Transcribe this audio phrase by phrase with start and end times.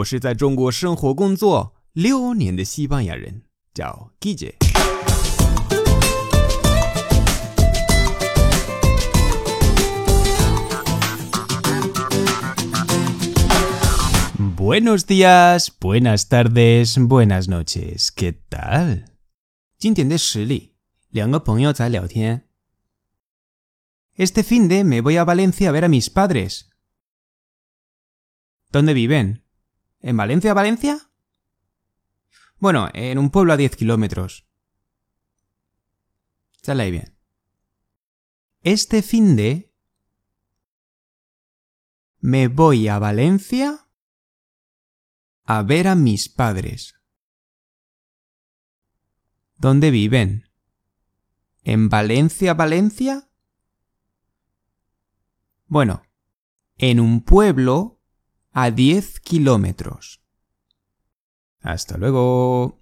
[0.00, 4.10] 我是在中国生活工作六年的西班牙人，叫
[14.54, 18.34] Buenos días, buenas tardes, buenas noches, ¿qué tal?
[18.50, 19.04] tal？
[19.78, 20.74] 经典的实例，
[21.08, 22.46] 两个朋友在聊天。
[24.16, 26.66] Este fin de me voy a Valencia a ver a mis padres.
[28.70, 29.45] ¿Dónde viven?
[30.06, 31.10] ¿En Valencia, Valencia?
[32.60, 34.46] Bueno, en un pueblo a 10 kilómetros.
[36.62, 37.18] Sale ahí bien.
[38.62, 39.74] Este fin de...
[42.20, 43.88] Me voy a Valencia
[45.42, 46.94] a ver a mis padres.
[49.56, 50.48] ¿Dónde viven?
[51.64, 53.28] ¿En Valencia, Valencia?
[55.66, 56.04] Bueno,
[56.76, 57.95] en un pueblo
[58.58, 60.22] a 10 kilómetros.
[61.60, 62.80] Hasta luego.